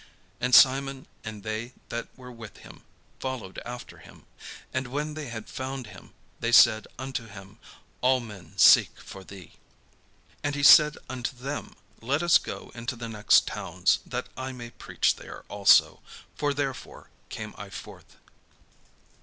[0.39, 2.81] And Simon and they that were with him
[3.19, 4.25] followed after him.
[4.73, 7.59] And when they had found him, they said unto him,
[8.01, 9.51] "All men seek for thee."
[10.43, 14.71] And he said unto them, "Let us go into the next towns, that I may
[14.71, 15.99] preach there also;
[16.35, 18.17] for therefore came I forth."